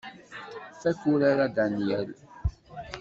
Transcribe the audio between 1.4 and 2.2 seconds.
a Danyal.